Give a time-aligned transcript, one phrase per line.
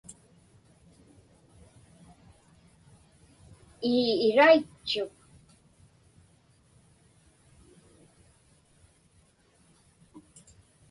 [3.89, 5.13] Ii, iraitchuk.